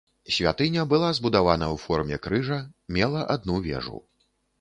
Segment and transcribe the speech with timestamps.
[0.35, 2.57] Святыня была збудавана ў форме крыжа,
[2.97, 4.01] мела адну вежу.